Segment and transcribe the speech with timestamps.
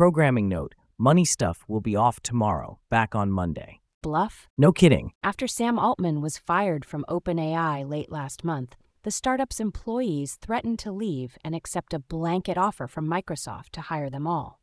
[0.00, 3.80] Programming note Money Stuff will be off tomorrow, back on Monday.
[4.02, 4.48] Bluff?
[4.56, 5.12] No kidding.
[5.22, 10.90] After Sam Altman was fired from OpenAI late last month, the startup's employees threatened to
[10.90, 14.58] leave and accept a blanket offer from Microsoft to hire them all.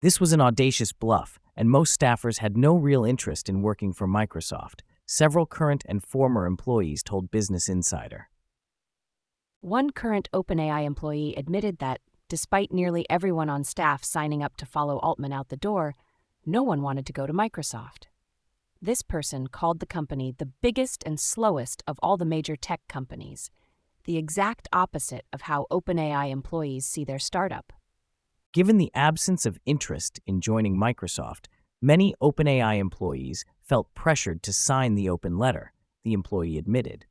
[0.00, 4.08] This was an audacious bluff, and most staffers had no real interest in working for
[4.08, 4.80] Microsoft.
[5.06, 8.30] Several current and former employees told Business Insider.
[9.60, 14.98] One current OpenAI employee admitted that, despite nearly everyone on staff signing up to follow
[14.98, 15.94] Altman out the door,
[16.44, 18.06] no one wanted to go to Microsoft.
[18.80, 23.50] This person called the company the biggest and slowest of all the major tech companies,
[24.04, 27.72] the exact opposite of how OpenAI employees see their startup.
[28.52, 31.46] Given the absence of interest in joining Microsoft,
[31.80, 37.06] many OpenAI employees felt pressured to sign the open letter, the employee admitted.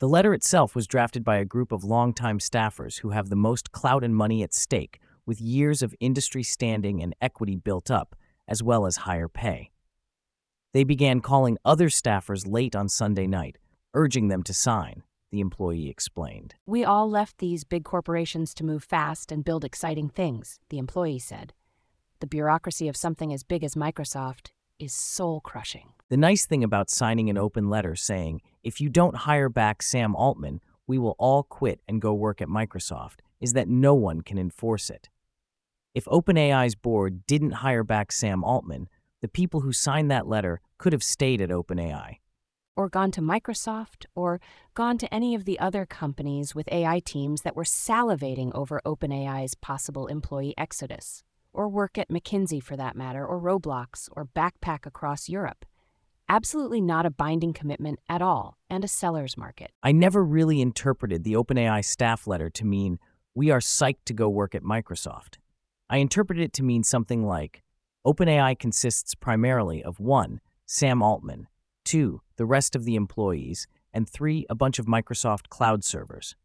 [0.00, 3.70] The letter itself was drafted by a group of longtime staffers who have the most
[3.70, 8.16] clout and money at stake, with years of industry standing and equity built up,
[8.48, 9.70] as well as higher pay.
[10.72, 13.56] They began calling other staffers late on Sunday night,
[13.94, 16.56] urging them to sign, the employee explained.
[16.66, 21.20] We all left these big corporations to move fast and build exciting things, the employee
[21.20, 21.52] said.
[22.18, 25.92] The bureaucracy of something as big as Microsoft is soul crushing.
[26.08, 30.16] The nice thing about signing an open letter saying, if you don't hire back Sam
[30.16, 34.38] Altman, we will all quit and go work at Microsoft, is that no one can
[34.38, 35.08] enforce it.
[35.94, 38.88] If OpenAI's board didn't hire back Sam Altman,
[39.20, 42.16] the people who signed that letter could have stayed at OpenAI.
[42.76, 44.40] Or gone to Microsoft, or
[44.74, 49.54] gone to any of the other companies with AI teams that were salivating over OpenAI's
[49.54, 51.22] possible employee exodus.
[51.52, 55.64] Or work at McKinsey for that matter, or Roblox, or backpack across Europe.
[56.28, 59.70] Absolutely not a binding commitment at all, and a seller's market.
[59.82, 62.98] I never really interpreted the OpenAI staff letter to mean,
[63.34, 65.36] we are psyched to go work at Microsoft.
[65.90, 67.62] I interpreted it to mean something like,
[68.06, 70.40] OpenAI consists primarily of 1.
[70.66, 71.46] Sam Altman,
[71.84, 72.22] 2.
[72.36, 74.46] the rest of the employees, and 3.
[74.48, 76.36] a bunch of Microsoft cloud servers.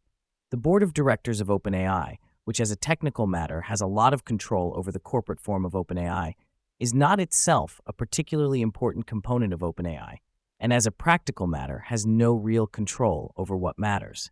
[0.50, 4.26] The board of directors of OpenAI, which as a technical matter has a lot of
[4.26, 6.34] control over the corporate form of OpenAI,
[6.80, 10.16] is not itself a particularly important component of OpenAI,
[10.58, 14.30] and as a practical matter has no real control over what matters.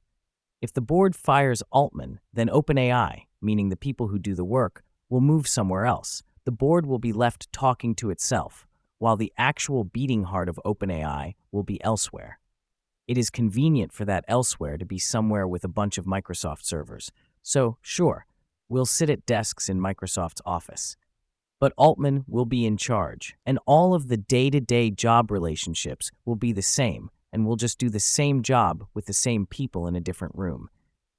[0.63, 5.21] If the board fires Altman, then OpenAI, meaning the people who do the work, will
[5.21, 8.67] move somewhere else, the board will be left talking to itself,
[8.99, 12.41] while the actual beating heart of OpenAI will be elsewhere.
[13.07, 17.13] It is convenient for that elsewhere to be somewhere with a bunch of Microsoft servers.
[17.43, 18.27] So, sure,
[18.71, 20.97] we'll sit at desks in Microsoft's office.
[21.61, 26.11] But Altman will be in charge, and all of the day to day job relationships
[26.25, 29.87] will be the same, and we'll just do the same job with the same people
[29.87, 30.69] in a different room.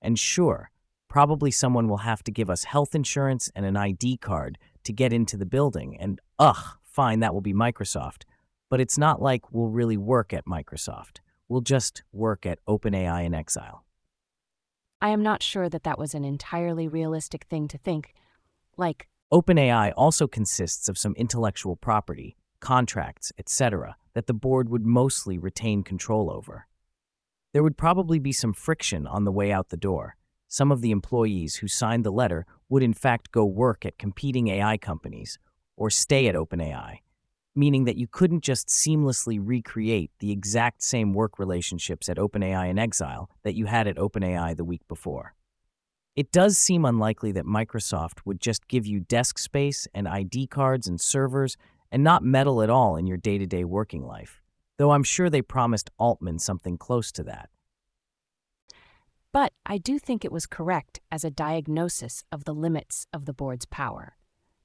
[0.02, 0.72] And sure,
[1.10, 5.12] probably someone will have to give us health insurance and an ID card to get
[5.12, 8.24] into the building, and ugh, fine, that will be Microsoft.
[8.70, 11.18] But it's not like we'll really work at Microsoft.
[11.50, 13.84] We'll just work at OpenAI in exile.
[15.02, 18.14] I am not sure that that was an entirely realistic thing to think.
[18.78, 25.38] Like, OpenAI also consists of some intellectual property, contracts, etc., that the board would mostly
[25.38, 26.66] retain control over.
[27.54, 30.16] There would probably be some friction on the way out the door.
[30.48, 34.48] Some of the employees who signed the letter would in fact go work at competing
[34.48, 35.38] AI companies
[35.78, 36.98] or stay at OpenAI,
[37.56, 42.80] meaning that you couldn't just seamlessly recreate the exact same work relationships at OpenAI in
[42.80, 45.36] exile that you had at OpenAI the week before.
[46.16, 50.88] It does seem unlikely that Microsoft would just give you desk space and ID cards
[50.88, 51.56] and servers
[51.92, 54.42] and not meddle at all in your day to day working life,
[54.78, 57.50] though I'm sure they promised Altman something close to that.
[59.32, 63.34] But I do think it was correct as a diagnosis of the limits of the
[63.34, 64.16] board's power.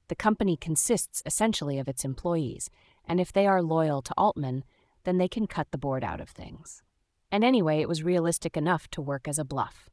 [0.09, 2.71] The company consists essentially of its employees,
[3.05, 4.65] and if they are loyal to Altman,
[5.05, 6.83] then they can cut the board out of things.
[7.31, 9.91] And anyway, it was realistic enough to work as a bluff.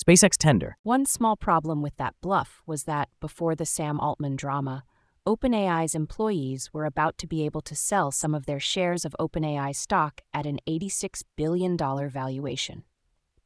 [0.00, 0.78] SpaceX tender.
[0.82, 4.84] One small problem with that bluff was that before the Sam Altman drama,
[5.26, 9.76] OpenAI's employees were about to be able to sell some of their shares of OpenAI
[9.76, 12.84] stock at an $86 billion valuation.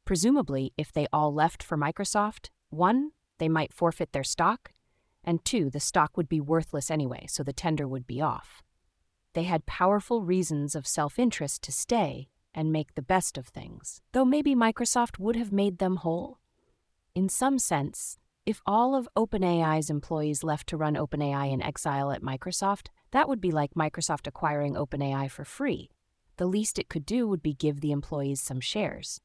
[0.05, 4.71] Presumably, if they all left for Microsoft, one, they might forfeit their stock,
[5.25, 8.63] and two, the stock would be worthless anyway, so the tender would be off.
[9.33, 13.99] They had powerful reasons of self interest to stay and make the best of things,
[14.13, 16.39] though maybe Microsoft would have made them whole.
[17.15, 22.21] In some sense, if all of OpenAI's employees left to run OpenAI in exile at
[22.21, 25.89] Microsoft, that would be like Microsoft acquiring OpenAI for free.
[26.35, 29.21] The least it could do would be give the employees some shares.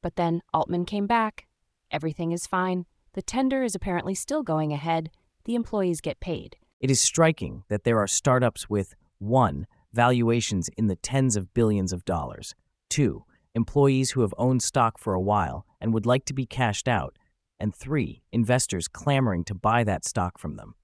[0.00, 1.46] But then Altman came back.
[1.90, 2.86] Everything is fine.
[3.12, 5.10] The tender is apparently still going ahead.
[5.44, 6.56] the employees get paid.
[6.78, 9.66] It is striking that there are startups with 1.
[9.94, 12.54] Valuations in the tens of billions of dollars,
[12.90, 13.24] 2.
[13.54, 17.16] Employees who have owned stock for a while and would like to be cashed out,
[17.58, 18.22] and 3.
[18.32, 20.74] Investors clamoring to buy that stock from them.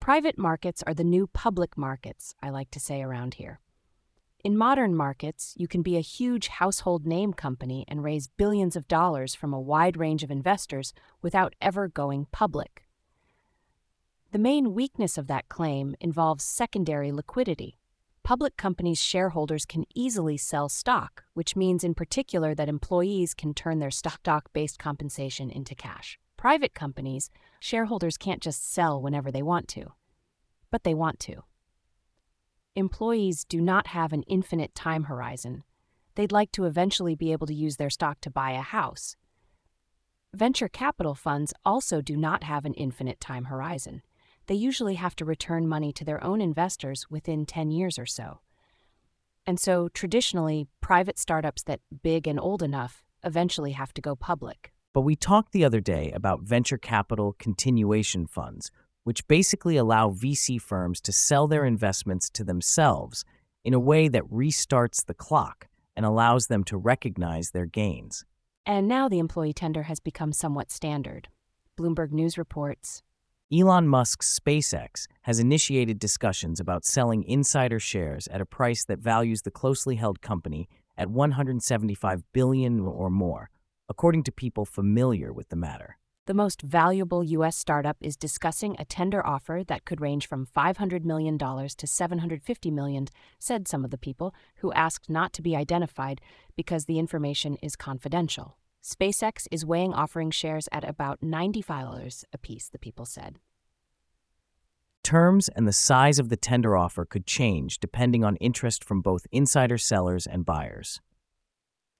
[0.00, 3.60] Private markets are the new public markets, I like to say around here.
[4.44, 8.86] In modern markets, you can be a huge household name company and raise billions of
[8.86, 12.86] dollars from a wide range of investors without ever going public.
[14.30, 17.78] The main weakness of that claim involves secondary liquidity.
[18.26, 23.78] Public companies' shareholders can easily sell stock, which means in particular that employees can turn
[23.78, 24.20] their stock
[24.52, 26.18] based compensation into cash.
[26.36, 27.30] Private companies,
[27.60, 29.92] shareholders can't just sell whenever they want to,
[30.72, 31.44] but they want to
[32.74, 35.62] employees do not have an infinite time horizon.
[36.16, 39.14] They'd like to eventually be able to use their stock to buy a house.
[40.34, 44.02] Venture capital funds also do not have an infinite time horizon.
[44.46, 48.40] They usually have to return money to their own investors within 10 years or so.
[49.46, 54.72] And so, traditionally, private startups that big and old enough eventually have to go public.
[54.92, 58.70] But we talked the other day about venture capital continuation funds,
[59.04, 63.24] which basically allow VC firms to sell their investments to themselves
[63.64, 68.24] in a way that restarts the clock and allows them to recognize their gains.
[68.64, 71.28] And now the employee tender has become somewhat standard.
[71.78, 73.02] Bloomberg News reports
[73.52, 79.42] Elon Musk's SpaceX has initiated discussions about selling insider shares at a price that values
[79.42, 83.50] the closely held company at 175 billion or more,
[83.88, 85.96] according to people familiar with the matter
[86.26, 87.56] the most valuable U.S.
[87.56, 93.06] startup is discussing a tender offer that could range from $500 million to 750 million,
[93.38, 96.20] said some of the people, who asked not to be identified
[96.56, 98.56] because the information is confidential.
[98.86, 103.40] SpaceX is weighing offering shares at about $95 apiece, the people said.
[105.02, 109.26] Terms and the size of the tender offer could change depending on interest from both
[109.32, 111.00] insider sellers and buyers.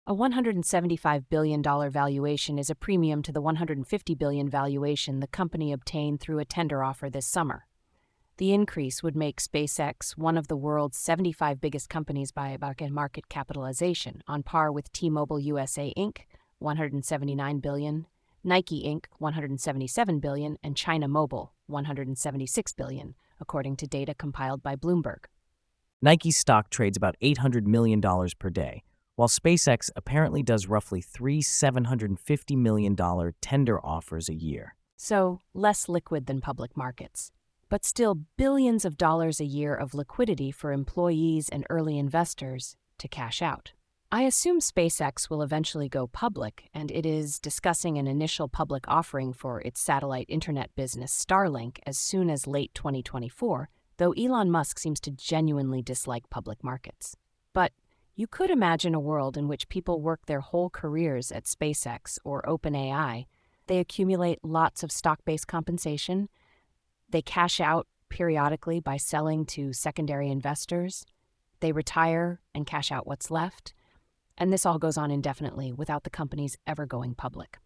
[0.07, 6.21] A $175 billion valuation is a premium to the $150 billion valuation the company obtained
[6.21, 7.67] through a tender offer this summer.
[8.37, 12.57] The increase would make SpaceX one of the world's 75 biggest companies by
[12.93, 16.19] market capitalization, on par with T-Mobile USA Inc.
[16.59, 18.07] 179 billion,
[18.43, 19.07] Nike Inc.
[19.19, 25.25] 177 billion, and China Mobile 176 billion, according to data compiled by Bloomberg.
[26.01, 28.01] Nike stock trades about $800 million
[28.39, 28.83] per day,
[29.17, 32.97] while SpaceX apparently does roughly three $750 million
[33.41, 34.77] tender offers a year.
[34.97, 37.33] So, less liquid than public markets.
[37.69, 43.09] But still, billions of dollars a year of liquidity for employees and early investors to
[43.09, 43.73] cash out.
[44.17, 49.35] I assume SpaceX will eventually go public, and it is discussing an initial public offering
[49.35, 53.69] for its satellite internet business Starlink as soon as late 2024,
[53.99, 57.15] though Elon Musk seems to genuinely dislike public markets.
[57.53, 57.73] But
[58.15, 62.41] you could imagine a world in which people work their whole careers at SpaceX or
[62.49, 63.27] OpenAI.
[63.67, 66.31] They accumulate lots of stock based compensation.
[67.11, 71.05] They cash out periodically by selling to secondary investors.
[71.61, 73.75] They retire and cash out what's left.
[74.39, 77.59] And this all goes on indefinitely without the companies ever going public.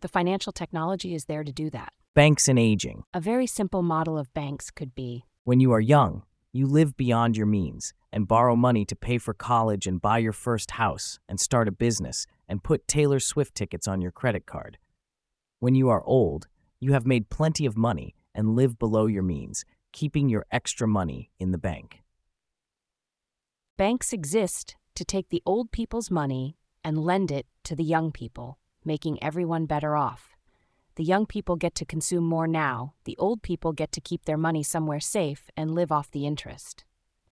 [0.00, 1.92] The financial technology is there to do that.
[2.14, 3.04] Banks and aging.
[3.12, 6.22] A very simple model of banks could be When you are young,
[6.52, 10.32] you live beyond your means and borrow money to pay for college and buy your
[10.32, 14.78] first house and start a business and put Taylor Swift tickets on your credit card.
[15.58, 16.46] When you are old,
[16.78, 21.30] you have made plenty of money and live below your means, keeping your extra money
[21.40, 22.02] in the bank.
[23.76, 28.58] Banks exist to take the old people's money and lend it to the young people,
[28.84, 30.36] making everyone better off.
[30.96, 34.36] The young people get to consume more now, the old people get to keep their
[34.36, 36.84] money somewhere safe and live off the interest.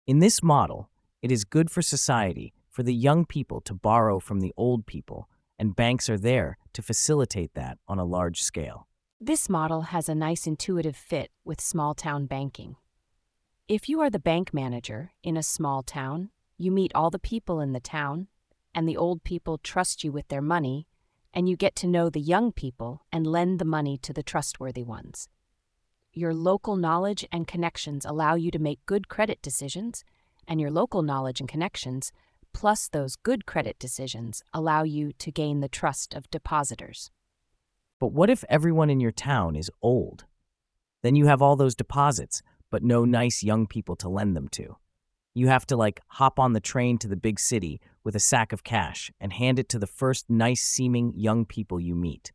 [0.07, 0.91] In this model,
[1.21, 5.29] it is good for society for the young people to borrow from the old people,
[5.59, 8.89] and banks are there to facilitate that on a large scale.
[9.21, 12.75] This model has a nice intuitive fit with small town banking.
[13.69, 16.31] If you are the bank manager in a small town,
[16.63, 18.29] you meet all the people in the town,
[18.75, 20.87] and the old people trust you with their money
[21.35, 24.83] and you get to know the young people and lend the money to the trustworthy
[24.83, 25.29] ones.
[26.13, 30.05] Your local knowledge and connections allow you to make good credit decisions,
[30.47, 32.13] and your local knowledge and connections,
[32.53, 37.11] plus those good credit decisions, allow you to gain the trust of depositors.
[37.99, 40.27] But what if everyone in your town is old?
[41.03, 44.77] Then you have all those deposits, but no nice young people to lend them to.
[45.35, 48.53] You have to like hop on the train to the big city with a sack
[48.53, 52.33] of cash and hand it to the first nice seeming young people you meet.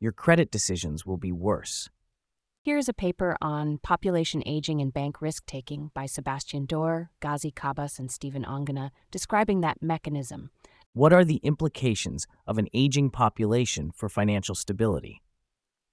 [0.00, 1.88] Your credit decisions will be worse.
[2.62, 8.00] Here's a paper on population aging and bank risk taking by Sebastian Doerr, Gazi Kabas,
[8.00, 10.50] and Steven Ongena, describing that mechanism.
[10.92, 15.22] What are the implications of an aging population for financial stability?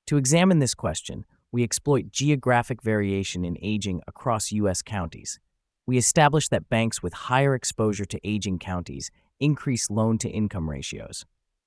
[0.07, 4.81] To examine this question, we exploit geographic variation in aging across U.S.
[4.81, 5.39] counties.
[5.85, 11.25] We establish that banks with higher exposure to aging counties increase loan to income ratios.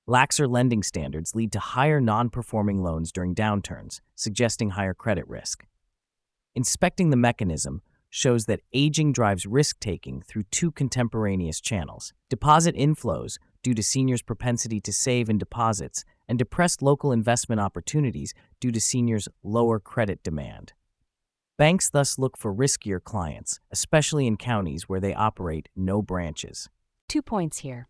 [0.09, 5.67] Laxer lending standards lead to higher non performing loans during downturns, suggesting higher credit risk.
[6.55, 13.37] Inspecting the mechanism shows that aging drives risk taking through two contemporaneous channels deposit inflows
[13.63, 18.81] due to seniors' propensity to save in deposits, and depressed local investment opportunities due to
[18.81, 20.73] seniors' lower credit demand.
[21.59, 26.69] Banks thus look for riskier clients, especially in counties where they operate no branches.
[27.09, 27.89] Two points here.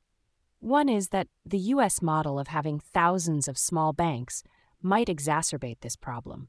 [0.61, 2.01] One is that the U.S.
[2.01, 4.45] model of having thousands of small banks
[4.81, 6.47] might exacerbate this problem.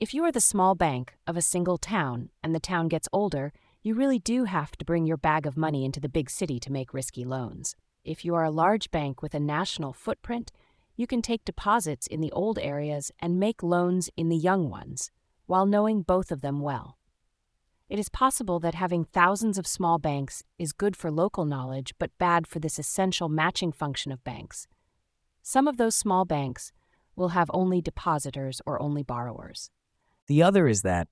[0.00, 3.52] If you are the small bank of a single town and the town gets older,
[3.84, 6.72] you really do have to bring your bag of money into the big city to
[6.72, 7.76] make risky loans.
[8.04, 10.50] If you are a large bank with a national footprint,
[10.96, 15.12] you can take deposits in the old areas and make loans in the young ones,
[15.46, 16.98] while knowing both of them well.
[17.88, 22.18] It is possible that having thousands of small banks is good for local knowledge but
[22.18, 24.66] bad for this essential matching function of banks.
[25.42, 26.72] Some of those small banks
[27.14, 29.70] will have only depositors or only borrowers.
[30.26, 31.06] The other is that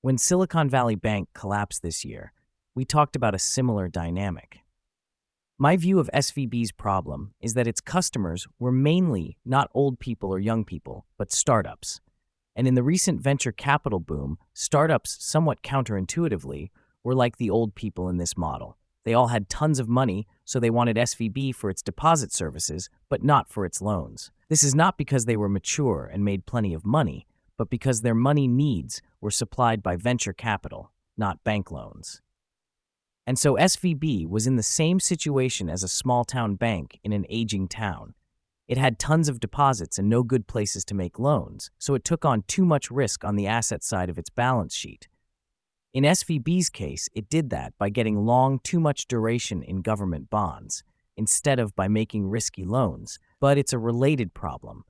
[0.00, 2.32] when Silicon Valley Bank collapsed this year,
[2.74, 4.60] we talked about a similar dynamic.
[5.58, 10.40] My view of SVB's problem is that its customers were mainly not old people or
[10.40, 12.00] young people, but startups.
[12.56, 16.70] And in the recent venture capital boom, startups, somewhat counterintuitively,
[17.02, 18.78] were like the old people in this model.
[19.04, 23.22] They all had tons of money, so they wanted SVB for its deposit services, but
[23.22, 24.30] not for its loans.
[24.48, 27.26] This is not because they were mature and made plenty of money,
[27.58, 32.22] but because their money needs were supplied by venture capital, not bank loans.
[33.26, 37.26] And so SVB was in the same situation as a small town bank in an
[37.28, 38.14] aging town.
[38.66, 42.24] It had tons of deposits and no good places to make loans, so it took
[42.24, 45.08] on too much risk on the asset side of its balance sheet.
[45.92, 50.82] In SVB's case, it did that by getting long too much duration in government bonds,
[51.16, 53.18] instead of by making risky loans.
[53.38, 54.84] But it's a related problem.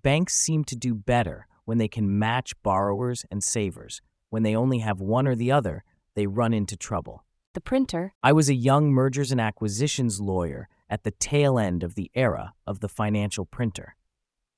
[0.00, 4.02] Banks seem to do better when they can match borrowers and savers.
[4.28, 8.12] When they only have one or the other, they run into trouble the printer.
[8.22, 12.54] I was a young mergers and acquisitions lawyer at the tail end of the era
[12.66, 13.96] of the financial printer.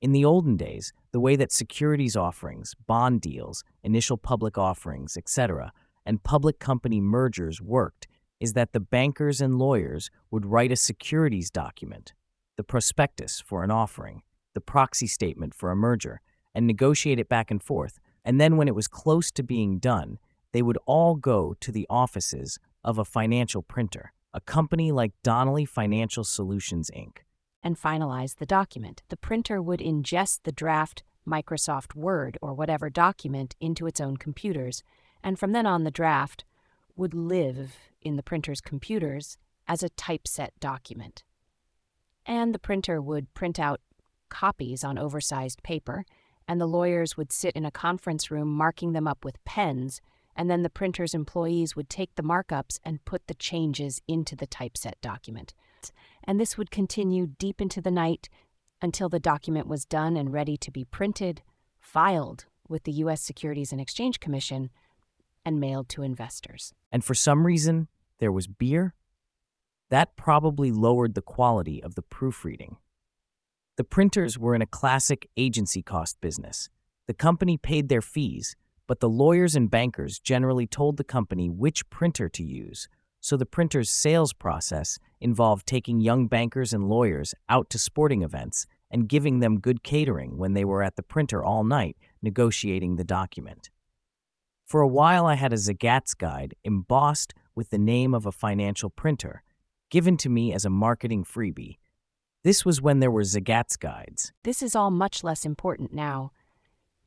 [0.01, 5.73] In the olden days, the way that securities offerings, bond deals, initial public offerings, etc.,
[6.05, 8.07] and public company mergers worked
[8.39, 12.13] is that the bankers and lawyers would write a securities document,
[12.55, 14.21] the prospectus for an offering,
[14.53, 16.21] the proxy statement for a merger,
[16.55, 17.99] and negotiate it back and forth.
[18.23, 20.17] And then when it was close to being done,
[20.53, 25.65] they would all go to the offices of a financial printer, a company like Donnelley
[25.65, 27.17] Financial Solutions, Inc.
[27.61, 29.01] And finalize the document.
[29.09, 34.83] The printer would ingest the draft Microsoft Word or whatever document into its own computers,
[35.23, 36.45] and from then on, the draft
[36.95, 41.23] would live in the printer's computers as a typeset document.
[42.25, 43.81] And the printer would print out
[44.29, 46.05] copies on oversized paper,
[46.47, 50.01] and the lawyers would sit in a conference room marking them up with pens
[50.39, 54.47] and then the printer's employees would take the markups and put the changes into the
[54.47, 55.53] typeset document.
[56.23, 58.29] And this would continue deep into the night
[58.81, 61.41] until the document was done and ready to be printed,
[61.81, 63.21] filed with the U.S.
[63.21, 64.69] Securities and Exchange Commission,
[65.43, 66.73] and mailed to investors.
[66.89, 68.93] And for some reason, there was beer?
[69.89, 72.77] That probably lowered the quality of the proofreading.
[73.75, 76.69] The printers were in a classic agency cost business.
[77.07, 78.55] The company paid their fees,
[78.89, 83.45] but the lawyers and bankers generally told the company which printer to use, so the
[83.45, 89.41] printer's sales process involved taking young bankers and lawyers out to sporting events and giving
[89.41, 93.69] them good catering when they were at the printer all night negotiating the document.
[94.65, 98.89] For a while, I had a Zagat's guide embossed with the name of a financial
[98.89, 99.43] printer,
[99.91, 101.77] given to me as a marketing freebie.
[102.43, 104.33] This was when there were Zagat's guides.
[104.43, 106.31] This is all much less important now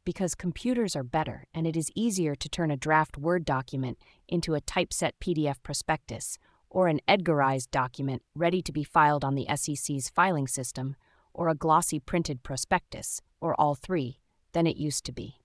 [0.04, 4.54] because computers are better and it is easier to turn a draft Word document into
[4.54, 10.09] a typeset PDF prospectus or an Edgarized document ready to be filed on the SEC's
[10.09, 10.97] filing system
[11.35, 14.18] or a glossy printed prospectus, or all three,
[14.52, 15.37] than it used to be.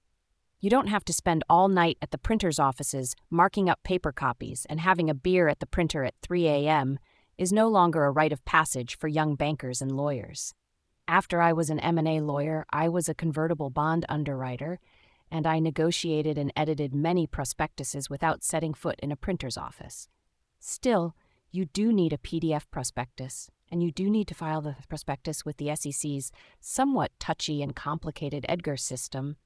[0.60, 4.66] You don't have to spend all night at the printer's offices marking up paper copies
[4.70, 7.00] and having a beer at the printer at 3 a.m.
[7.38, 10.54] is no longer a rite of passage for young bankers and lawyers.
[11.08, 14.80] After I was an M&A lawyer, I was a convertible bond underwriter,
[15.32, 20.10] and I negotiated and edited many prospectuses without setting foot in a printer's office.
[20.60, 21.16] Still,
[21.50, 25.58] you do need a PDF prospectus, and you do need to file the prospectus with
[25.58, 29.38] the SEC's somewhat touchy and complicated EDGAR system,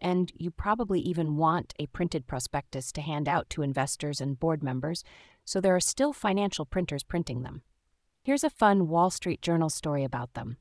[0.00, 4.62] and you probably even want a printed prospectus to hand out to investors and board
[4.62, 5.02] members,
[5.44, 7.62] so there are still financial printers printing them.
[8.22, 10.58] Here's a fun Wall Street Journal story about them.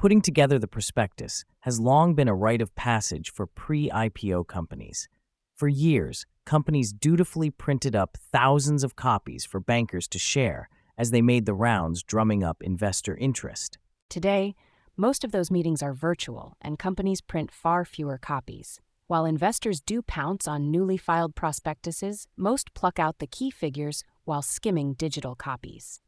[0.00, 5.10] Putting together the prospectus has long been a rite of passage for pre IPO companies.
[5.54, 11.20] For years, companies dutifully printed up thousands of copies for bankers to share as they
[11.20, 13.76] made the rounds, drumming up investor interest.
[14.08, 14.54] Today,
[14.96, 18.80] most of those meetings are virtual, and companies print far fewer copies.
[19.06, 24.40] While investors do pounce on newly filed prospectuses, most pluck out the key figures while
[24.40, 26.00] skimming digital copies.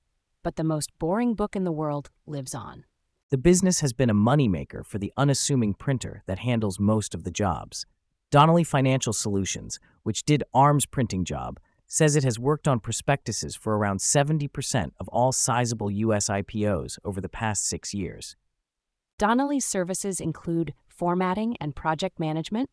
[0.42, 2.86] But the most boring book in the world lives on.
[3.32, 7.30] The business has been a moneymaker for the unassuming printer that handles most of the
[7.30, 7.86] jobs.
[8.30, 13.74] Donnelley Financial Solutions, which did ARM's printing job, says it has worked on prospectuses for
[13.74, 16.28] around 70% of all sizable U.S.
[16.28, 18.36] IPOs over the past six years.
[19.18, 22.68] Donnelley's services include formatting and project management,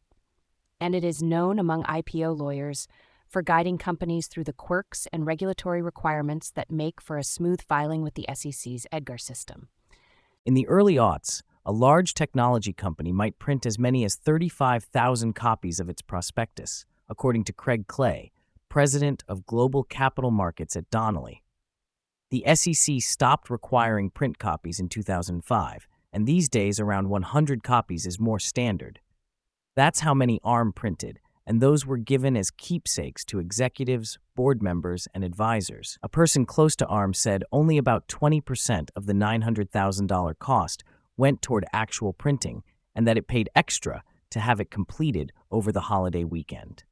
[0.82, 2.86] and it is known among IPO lawyers
[3.30, 8.02] for guiding companies through the quirks and regulatory requirements that make for a smooth filing
[8.02, 9.70] with the SEC's EDGAR system.
[10.46, 15.80] In the early aughts, a large technology company might print as many as 35,000 copies
[15.80, 18.32] of its prospectus, according to Craig Clay,
[18.70, 21.44] president of global capital markets at Donnelley.
[22.32, 28.20] The SEC stopped requiring print copies in 2005, and these days around 100 copies is
[28.20, 29.00] more standard.
[29.76, 31.20] That's how many ARM printed,
[31.50, 35.98] and those were given as keepsakes to executives, board members, and advisors.
[36.04, 40.84] A person close to ARM said only about 20% of the $900,000 cost
[41.18, 42.62] went toward actual printing,
[42.96, 46.84] and that it paid extra to have it completed over the holiday weekend.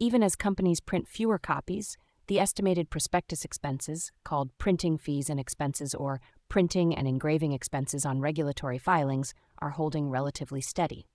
[0.00, 5.94] Even as companies print fewer copies, the estimated prospectus expenses, called printing fees and expenses
[5.94, 11.06] or printing and engraving expenses on regulatory filings, are holding relatively steady.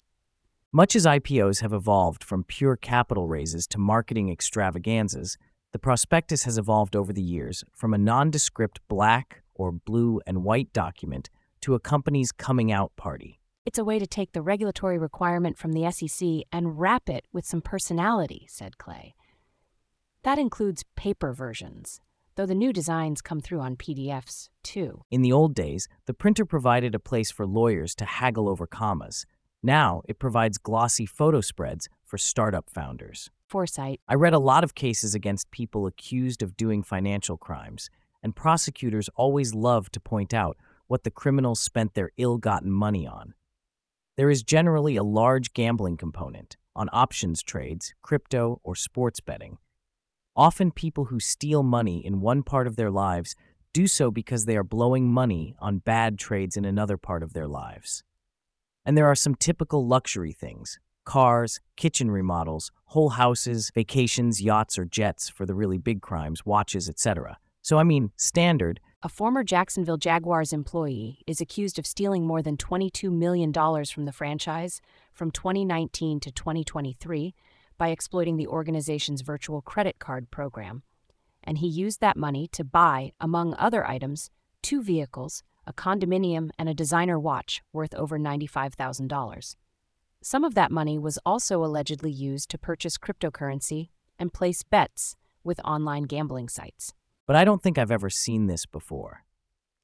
[0.73, 5.37] Much as IPOs have evolved from pure capital raises to marketing extravaganzas,
[5.71, 10.73] the prospectus has evolved over the years from a nondescript black or blue and white
[10.73, 11.29] document
[11.61, 13.39] to a company's coming out party.
[13.65, 17.45] It's a way to take the regulatory requirement from the SEC and wrap it with
[17.45, 19.15] some personality, said Clay.
[20.23, 22.01] That includes paper versions,
[22.35, 25.03] though the new designs come through on PDFs, too.
[25.09, 29.25] In the old days, the printer provided a place for lawyers to haggle over commas.
[29.63, 33.29] Now it provides glossy photo spreads for startup founders.
[33.47, 34.01] Foresight.
[34.07, 37.89] I read a lot of cases against people accused of doing financial crimes,
[38.21, 43.07] and prosecutors always love to point out what the criminals spent their ill gotten money
[43.07, 43.33] on.
[44.15, 49.57] There is generally a large gambling component on options trades, crypto, or sports betting.
[50.35, 53.35] Often, people who steal money in one part of their lives
[53.73, 57.47] do so because they are blowing money on bad trades in another part of their
[57.47, 58.03] lives.
[58.87, 64.85] And there are some typical luxury things cars, kitchen remodels, whole houses, vacations, yachts or
[64.85, 67.37] jets for the really big crimes, watches, etc.
[67.61, 68.79] So, I mean, standard.
[69.03, 74.13] A former Jacksonville Jaguars employee is accused of stealing more than $22 million from the
[74.13, 74.79] franchise
[75.13, 77.35] from 2019 to 2023
[77.77, 80.83] by exploiting the organization's virtual credit card program.
[81.43, 84.29] And he used that money to buy, among other items,
[84.61, 89.55] two vehicles, a condominium, and a designer watch worth over $95,000.
[90.23, 95.59] Some of that money was also allegedly used to purchase cryptocurrency and place bets with
[95.63, 96.93] online gambling sites.
[97.27, 99.25] But I don't think I've ever seen this before.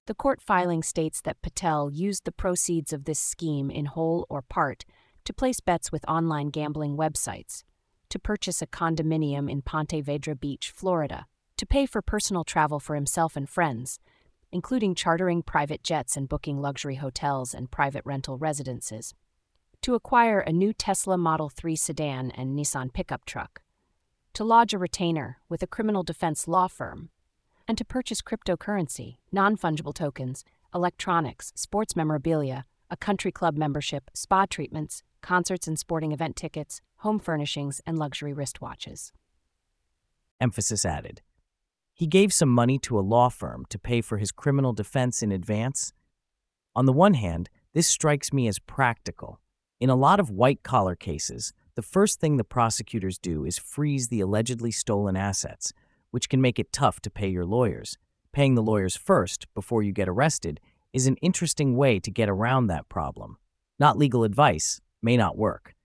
[0.08, 4.42] The court filing states that Patel used the proceeds of this scheme in whole or
[4.42, 4.86] part
[5.26, 7.64] to place bets with online gambling websites,
[8.10, 11.26] to purchase a condominium in Ponte Vedra Beach, Florida,
[11.58, 14.00] to pay for personal travel for himself and friends,
[14.54, 19.16] including chartering private jets and booking luxury hotels and private rental residences,
[19.82, 23.62] to acquire a new Tesla Model 3 sedan and Nissan pickup truck,
[24.34, 27.10] to lodge a retainer with a criminal defense law firm,
[27.68, 34.46] and to purchase cryptocurrency, non fungible tokens, electronics, sports memorabilia, a country club membership, spa
[34.46, 39.12] treatments, concerts and sporting event tickets, home furnishings, and luxury wristwatches.
[40.40, 41.22] Emphasis added.
[41.94, 45.32] He gave some money to a law firm to pay for his criminal defense in
[45.32, 45.94] advance.
[46.76, 49.40] On the one hand, this strikes me as practical.
[49.80, 54.08] In a lot of white collar cases, the first thing the prosecutors do is freeze
[54.08, 55.74] the allegedly stolen assets,
[56.12, 57.98] which can make it tough to pay your lawyers.
[58.32, 60.60] Paying the lawyers first, before you get arrested,
[60.94, 63.38] is an interesting way to get around that problem.
[63.80, 65.76] Not legal advice, may not work.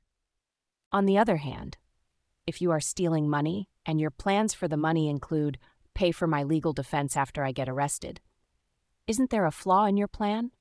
[0.92, 1.76] On the other hand,
[2.46, 5.58] if you are stealing money and your plans for the money include
[5.98, 8.20] pay for my legal defense after I get arrested,
[9.08, 10.52] isn't there a flaw in your plan?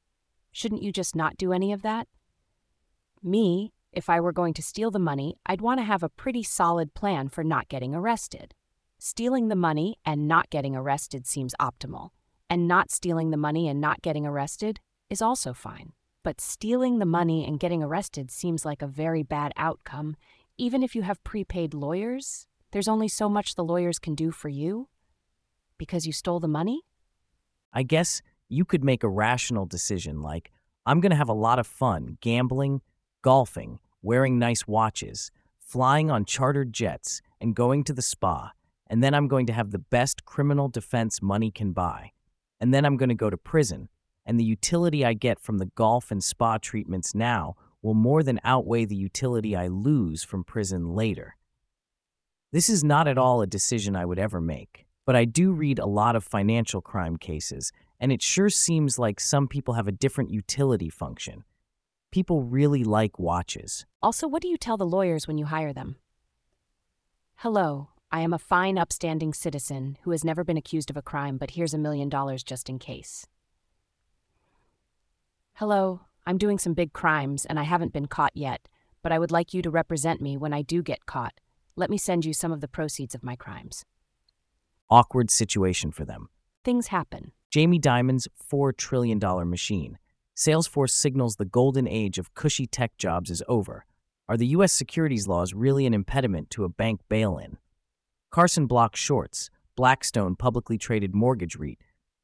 [0.51, 2.07] Shouldn't you just not do any of that?
[3.21, 6.41] Me, if I were going to steal the money, I'd want to have a pretty
[6.41, 8.55] solid plan for not getting arrested.
[8.97, 12.09] Stealing the money and not getting arrested seems optimal,
[12.49, 15.93] and not stealing the money and not getting arrested is also fine.
[16.23, 20.15] But stealing the money and getting arrested seems like a very bad outcome.
[20.57, 24.49] Even if you have prepaid lawyers, there's only so much the lawyers can do for
[24.49, 24.87] you
[25.77, 26.81] because you stole the money?
[27.73, 30.51] I guess you could make a rational decision like,
[30.85, 32.81] I'm going to have a lot of fun gambling,
[33.21, 38.51] golfing, wearing nice watches, flying on chartered jets, and going to the spa.
[38.87, 42.11] And then I'm going to have the best criminal defense money can buy.
[42.61, 43.89] And then I'm going to go to prison.
[44.25, 48.39] And the utility I get from the golf and spa treatments now will more than
[48.43, 51.35] outweigh the utility I lose from prison later.
[52.51, 55.79] This is not at all a decision I would ever make, but I do read
[55.79, 59.91] a lot of financial crime cases, and it sure seems like some people have a
[59.93, 61.45] different utility function.
[62.11, 63.85] People really like watches.
[64.03, 65.95] Also, what do you tell the lawyers when you hire them?
[67.37, 71.37] Hello, I am a fine, upstanding citizen who has never been accused of a crime,
[71.37, 73.25] but here's a million dollars just in case.
[75.53, 78.67] Hello, I'm doing some big crimes and I haven't been caught yet,
[79.01, 81.39] but I would like you to represent me when I do get caught.
[81.77, 83.85] Let me send you some of the proceeds of my crimes.
[84.89, 86.29] Awkward situation for them.
[86.63, 87.33] Things happen.
[87.51, 89.19] Jamie Dimon's $4 trillion
[89.49, 89.97] machine.
[90.33, 93.85] Salesforce signals the golden age of cushy tech jobs is over.
[94.29, 94.71] Are the U.S.
[94.71, 97.57] securities laws really an impediment to a bank bail in?
[98.31, 101.79] Carson Block shorts, Blackstone publicly traded mortgage REIT.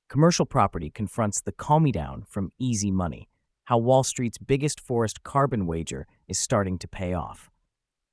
[0.07, 3.27] Commercial property confronts the call me down from easy money.
[3.65, 7.49] How Wall Street's biggest forest carbon wager is starting to pay off.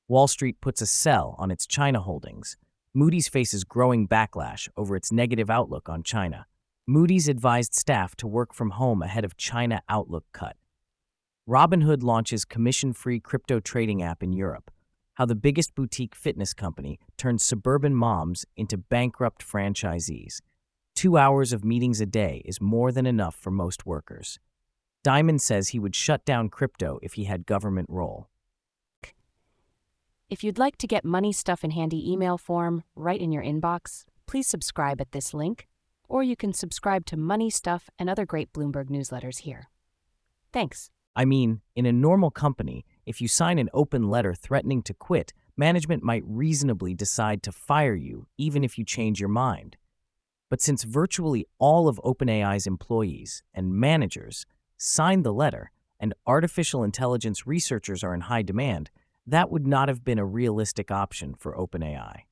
[0.08, 2.56] Wall Street puts a sell on its China holdings.
[2.92, 6.46] Moody's faces growing backlash over its negative outlook on China.
[6.88, 10.57] Moody's advised staff to work from home ahead of China outlook cut.
[11.48, 14.72] Robinhood launches commission free crypto trading app in Europe.
[15.14, 20.40] How the biggest boutique fitness company turns suburban moms into bankrupt franchisees.
[20.96, 24.40] Two hours of meetings a day is more than enough for most workers.
[25.05, 28.29] Dimon says he would shut down crypto if he had government role.
[30.30, 34.04] If you'd like to get money stuff in handy email form right in your inbox,
[34.28, 35.66] please subscribe at this link,
[36.08, 39.70] or you can subscribe to Money Stuff and other great Bloomberg newsletters here.
[40.52, 40.88] Thanks.
[41.16, 45.32] I mean, in a normal company, if you sign an open letter threatening to quit,
[45.56, 49.76] management might reasonably decide to fire you even if you change your mind.
[50.48, 57.48] But since virtually all of OpenAI's employees and managers signed the letter and artificial intelligence
[57.48, 58.90] researchers are in high demand,
[59.30, 62.22] that would not have been a realistic option for OpenAI.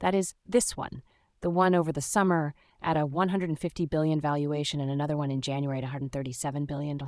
[0.00, 1.02] That is this one,
[1.40, 5.78] the one over the summer at a 150 billion valuation and another one in January
[5.78, 7.00] at 137 billion.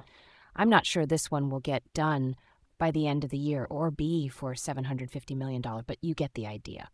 [0.55, 2.37] I'm not sure this one will get done
[2.79, 6.47] by the end of the year or be for $750 million, but you get the
[6.47, 6.89] idea.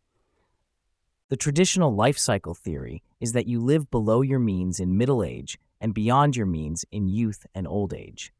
[1.28, 5.58] The traditional life cycle theory is that you live below your means in middle age
[5.80, 8.32] and beyond your means in youth and old age.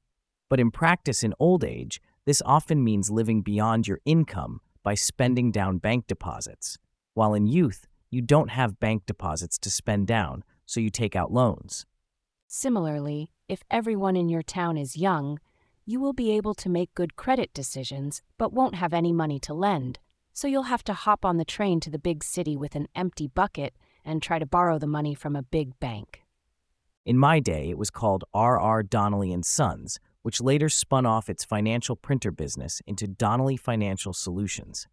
[0.48, 5.50] But in practice in old age, this often means living beyond your income by spending
[5.50, 6.78] down bank deposits,
[7.14, 11.32] while in youth, you don't have bank deposits to spend down, so you take out
[11.32, 11.86] loans.
[12.46, 15.38] Similarly, if everyone in your town is young,
[15.84, 19.54] you will be able to make good credit decisions, but won't have any money to
[19.54, 19.98] lend.
[20.32, 23.26] So you'll have to hop on the train to the big city with an empty
[23.26, 26.22] bucket and try to borrow the money from a big bank.
[27.04, 28.82] In my day, it was called R.R.
[28.82, 34.88] Donnelley and Sons, which later spun off its financial printer business into Donnelley Financial Solutions.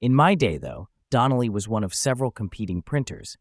[0.00, 3.36] In my day, though, Donnelley was one of several competing printers.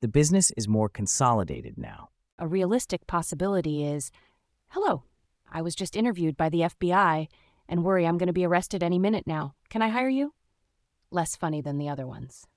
[0.00, 2.10] The business is more consolidated now.
[2.38, 4.10] A realistic possibility is
[4.68, 5.02] Hello,
[5.50, 7.28] I was just interviewed by the FBI
[7.68, 9.54] and worry I'm going to be arrested any minute now.
[9.70, 10.34] Can I hire you?
[11.10, 12.46] Less funny than the other ones.